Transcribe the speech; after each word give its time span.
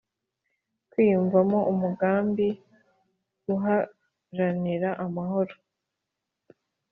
kwiyumvamo 0.91 1.59
umugambi 1.71 2.47
wo 3.45 3.45
guharanira 3.49 4.89
amahoro 5.05 5.53